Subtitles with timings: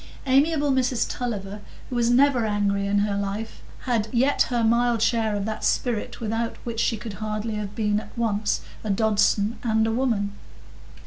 [0.25, 5.35] Amiable Mrs Tulliver, who was never angry in her life, had yet her mild share
[5.35, 9.85] of that spirit without which she could hardly have been at once a Dodson and
[9.85, 10.33] a woman.